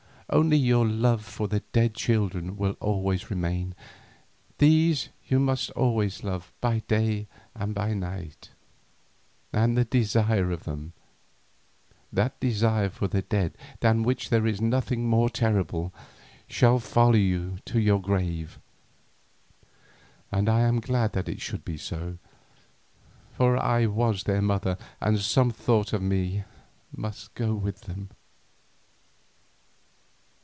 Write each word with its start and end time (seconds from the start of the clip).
Only 0.33 0.55
your 0.55 0.87
love 0.87 1.25
for 1.25 1.49
the 1.49 1.59
dead 1.73 1.93
children 1.93 2.55
will 2.55 2.77
always 2.79 3.29
remain, 3.29 3.75
these 4.59 5.09
you 5.27 5.39
must 5.41 5.71
always 5.71 6.23
love 6.23 6.53
by 6.61 6.79
day 6.87 7.27
and 7.53 7.75
by 7.75 7.93
night, 7.93 8.49
and 9.51 9.75
the 9.75 9.83
desire 9.83 10.49
of 10.53 10.63
them, 10.63 10.93
that 12.13 12.39
desire 12.39 12.89
for 12.89 13.09
the 13.09 13.21
dead 13.23 13.51
than 13.81 14.03
which 14.03 14.29
there 14.29 14.47
is 14.47 14.61
nothing 14.61 15.05
more 15.05 15.29
terrible, 15.29 15.93
shall 16.47 16.79
follow 16.79 17.15
you 17.15 17.57
to 17.65 17.77
your 17.81 18.01
grave, 18.01 18.57
and 20.31 20.47
I 20.47 20.61
am 20.61 20.79
glad 20.79 21.11
that 21.11 21.27
it 21.27 21.41
should 21.41 21.65
be 21.65 21.75
so, 21.75 22.19
for 23.33 23.57
I 23.57 23.85
was 23.85 24.23
their 24.23 24.41
mother 24.41 24.77
and 25.01 25.19
some 25.19 25.51
thought 25.51 25.91
of 25.91 26.01
me 26.01 26.45
must 26.95 27.33
go 27.35 27.53
with 27.53 27.81
them. 27.81 28.11